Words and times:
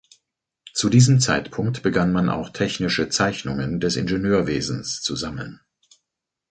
Zu 0.73 0.89
diesem 0.89 1.19
Zeitpunkt 1.19 1.83
begann 1.83 2.11
man 2.11 2.27
auch 2.31 2.49
technische 2.49 3.09
Zeichnungen 3.09 3.79
des 3.79 3.97
Ingenieurwesens 3.97 5.03
zu 5.03 5.15
sammeln. 5.15 5.61